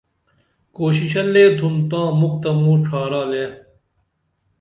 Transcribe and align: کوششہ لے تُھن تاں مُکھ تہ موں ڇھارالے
کوششہ 0.75 1.23
لے 1.33 1.43
تُھن 1.57 1.75
تاں 1.89 2.07
مُکھ 2.19 2.37
تہ 2.41 2.49
موں 2.61 2.77
ڇھارالے 2.85 3.45